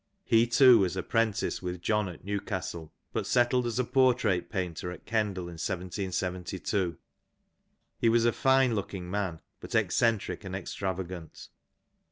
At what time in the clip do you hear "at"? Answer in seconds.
2.09-2.25, 4.91-5.05